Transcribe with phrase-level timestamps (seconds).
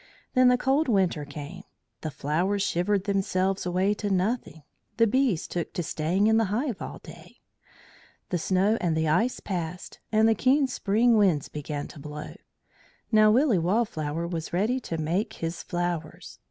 [0.33, 1.61] Then the cold winter came.
[2.01, 4.63] The flowers shivered themselves away to nothing,
[4.97, 7.39] the bees took to staying in the hive all day.
[8.29, 12.33] The snow and ice passed, and the keen spring winds began to blow.
[13.11, 16.39] Now Willy Wallflower was ready to make his flowers.